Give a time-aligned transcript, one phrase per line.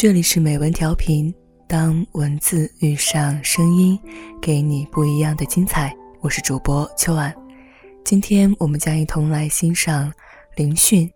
[0.00, 1.34] 这里是美文调频，
[1.66, 3.98] 当文字遇上声音，
[4.40, 5.92] 给你不一样的精彩。
[6.20, 7.34] 我是主播秋晚，
[8.04, 10.12] 今天我们将一同来欣赏
[10.54, 11.04] 林讯《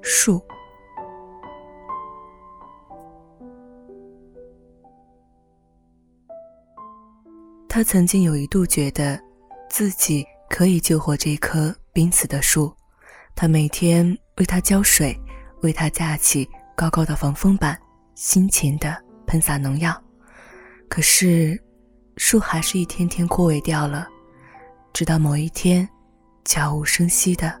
[0.00, 0.38] 树》。
[7.68, 9.20] 他曾经有一度觉得，
[9.68, 12.74] 自己可以救活这棵濒死的树。
[13.36, 15.14] 他每天为它浇水，
[15.60, 16.48] 为它架起
[16.78, 17.76] 高高的防风板，
[18.14, 18.96] 辛勤地
[19.26, 20.00] 喷洒农药。
[20.88, 21.60] 可是，
[22.16, 24.06] 树还是一天天枯萎掉了，
[24.92, 25.88] 直到某一天，
[26.44, 27.52] 悄无声息地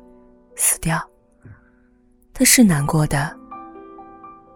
[0.54, 1.04] 死掉。
[2.32, 3.36] 他是难过的，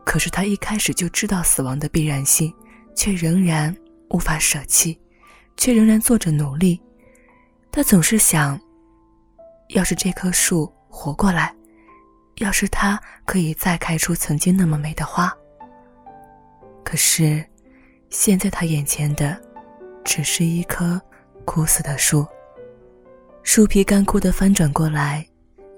[0.06, 2.54] 可是他一开始就知道死亡的必然性，
[2.94, 3.76] 却仍然
[4.10, 4.96] 无法舍弃。
[5.56, 6.80] 却仍然做着努力，
[7.72, 8.58] 他总是想：
[9.70, 11.52] 要是这棵树活过来，
[12.42, 15.32] 要是它可以再开出曾经那么美的花。
[16.84, 17.42] 可是，
[18.10, 19.40] 现在他眼前的，
[20.04, 21.00] 只是一棵
[21.44, 22.26] 枯死的树。
[23.42, 25.26] 树皮干枯的翻转过来，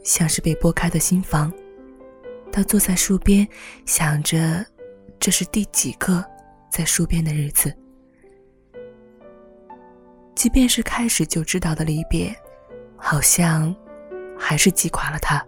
[0.02, 1.52] 像是被剥开的心房。
[2.50, 3.46] 他坐在树边，
[3.86, 4.64] 想着，
[5.20, 6.24] 这是第几个
[6.70, 7.72] 在树边的日子。
[10.34, 12.34] 即便是开始就知道的离别，
[12.96, 13.74] 好像
[14.38, 15.44] 还是击垮了他。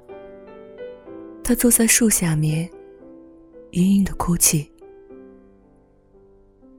[1.47, 2.69] 他坐在树下面，
[3.71, 4.69] 隐隐的哭泣。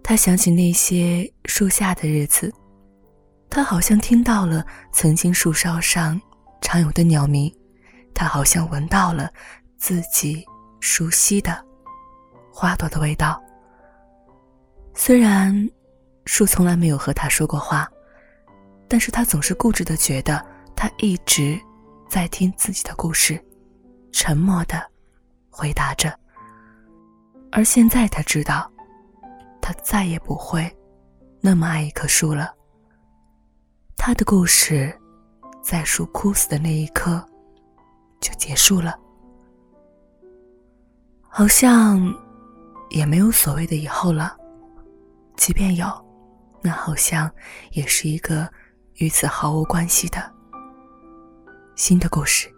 [0.03, 2.53] 他想起那些树下的日子，
[3.49, 6.19] 他好像听到了曾经树梢上
[6.59, 7.49] 常有的鸟鸣，
[8.13, 9.31] 他好像闻到了
[9.77, 10.43] 自己
[10.81, 11.65] 熟悉的
[12.51, 13.41] 花朵的味道。
[14.93, 15.55] 虽然
[16.25, 17.89] 树从来没有和他说过话。
[18.89, 21.57] 但是他总是固执的觉得，他一直
[22.09, 23.41] 在听自己的故事，
[24.19, 24.83] 沉默的
[25.47, 26.11] 回答着。
[27.51, 28.67] 而现在他知道，
[29.61, 30.75] 他再也不会
[31.39, 32.51] 那么爱一棵树了。
[33.95, 34.91] 他的故事，
[35.61, 37.23] 在树枯死的那一刻
[38.19, 38.99] 就结束了，
[41.29, 42.01] 好像
[42.89, 44.35] 也没有所谓的以后了。
[45.35, 45.85] 即便有，
[46.63, 47.31] 那好像
[47.69, 48.51] 也是一个。
[48.95, 50.17] 与此毫无关系的
[51.75, 52.51] 新的故事。